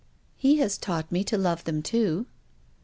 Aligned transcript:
"He 0.35 0.57
has 0.57 0.79
taught 0.79 1.11
mc 1.11 1.25
to 1.27 1.37
love 1.37 1.63
them 1.65 1.83
too." 1.83 2.25